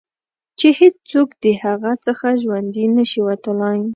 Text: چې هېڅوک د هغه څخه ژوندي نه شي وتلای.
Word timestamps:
چې 0.59 0.67
هېڅوک 0.79 1.29
د 1.43 1.45
هغه 1.63 1.91
څخه 2.05 2.27
ژوندي 2.41 2.85
نه 2.97 3.03
شي 3.09 3.19
وتلای. 3.27 3.79